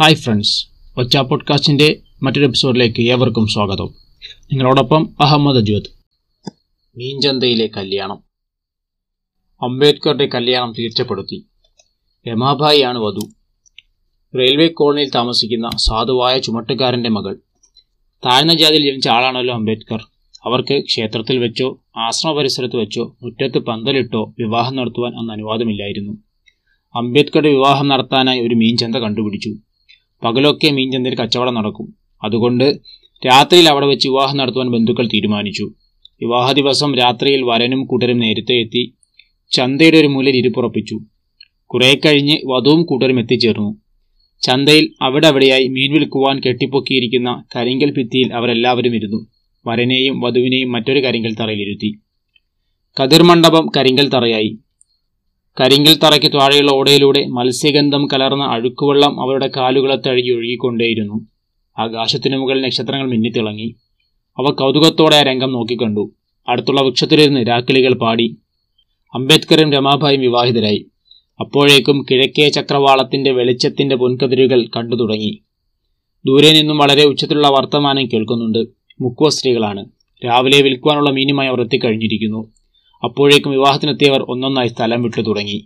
[0.00, 0.66] Hi friends
[0.96, 3.94] ഒച്ച പോഡ്കാസ്റ്റിന്റെ മറ്റൊരു എപ്പിസോഡിലേക്ക് ഏവർക്കും സ്വാഗതം.
[4.44, 5.82] നിങ്ങളോടൊപ്പം അഹമ്മദ് അജ്വദ്
[6.96, 8.22] മീൻചന്തയിലെ കല്യാണം.
[9.62, 11.46] അംബേദ്കറുടെ കല്യാണം തീർച്ചപ്പെടുത്തി.
[12.28, 13.28] രമാഭായിയാണ് വധു.
[14.38, 17.36] റെയിൽവേ കോളനിയിൽ താമസിക്കുന്ന സാധുവായ ചുമട്ടുകാരന്റെ മകൾ.
[18.26, 20.02] താഴ്ന്ന ജാതിയിൽ ജനിച്ച ആളാണല്ലോ അംബേദ്കർ.
[20.44, 26.12] അവർക്ക് ക്ഷേത്രത്തിൽ വെച്ചോ ആശ്രമ പരിസരത്ത് വെച്ചോ മുറ്റത്ത് പന്തലിട്ടോ വിവാഹം നടത്തുവാൻ അന്ന് അനുവാദമില്ലായിരുന്നു.
[26.94, 29.56] അംബേദ്കറുടെ വിവാഹം നടത്താനായി ഒരു മീൻചന്ത കണ്ടുപിടിച്ചു.
[30.24, 31.94] പകലൊക്കെ മീൻചന്തയിൽ കച്ചവടം നടക്കും.
[32.24, 32.80] അതുകൊണ്ട്
[33.26, 35.64] രാത്രിയിൽ അവിടെ വെച്ച് വിവാഹം നടത്തുവാൻ ബന്ധുക്കൾ തീരുമാനിച്ചു.
[36.22, 38.94] വിവാഹ ദിവസം രാത്രിയിൽ വരനും കൂട്ടരും നേരത്തെ എത്തി
[39.50, 40.98] ചന്തയുടെ ഒരു മൂലയിൽ ഇരുപ്പുറപ്പിച്ചു.
[41.66, 43.80] കുറെ കഴിഞ്ഞ് വധുവും കൂട്ടരും എത്തിച്ചേർന്നു.
[44.42, 49.26] ചന്തയിൽ അവിടെ അവിടെയായി മീൻ വിൽക്കുവാൻ കെട്ടിപ്പൊക്കിയിരിക്കുന്ന കരിങ്കൽ ഭിത്തിയിൽ അവരെല്ലാവരും ഇരുന്നു.
[49.66, 52.00] വരനെയും വധുവിനെയും മറ്റൊരു കരിങ്കൽ തറയിലിരുത്തി.
[53.02, 54.58] കതിർമണ്ഡപം കരിങ്കൽ തറയായി.
[55.60, 61.26] കരിങ്കൽ തറയ്ക്ക് താഴെയുള്ള ഓടയിലൂടെ മത്സ്യഗന്ധം കലർന്ന അഴുക്കുവെള്ളം അവരുടെ കാലുകളെ തഴുകി ഒഴുകിക്കൊണ്ടേയിരുന്നു.
[61.78, 63.74] ആകാശത്തിനു മുകളിൽ നക്ഷത്രങ്ങൾ മിന്നിത്തിളങ്ങി.
[64.38, 66.12] അവ കൗതുകത്തോടെ ആ രംഗം നോക്കിക്കണ്ടു.
[66.48, 68.36] അടുത്തുള്ള വൃക്ഷത്തിലിരുന്ന് രാക്കിളികൾ പാടി.
[69.14, 70.86] അംബേദ്കറും രമാഭായും വിവാഹിതരായി.
[71.40, 75.42] അപ്പോഴേക്കും കിഴക്കേ ചക്രവാളത്തിന്റെ വെളിച്ചത്തിന്റെ പൊൻകതിരുകൾ കണ്ടു തുടങ്ങി.
[76.26, 78.68] ദൂരെ നിന്നും വളരെ ഉച്ചത്തിലുള്ള വർത്തമാനം കേൾക്കുന്നുണ്ട്.
[79.00, 79.86] മുക്കുവ സ്ത്രീകളാണ്.
[80.24, 82.52] രാവിലെ വിൽക്കുവാനുള്ള മീനുമായി അവർ എത്തിക്കഴിഞ്ഞിരിക്കുന്നു.
[83.02, 85.58] അപ്പോഴേക്കും വിവാഹത്തിനെത്തിയവർ ഒന്നൊന്നായി സ്ഥലം വിട്ടു തുടങ്ങി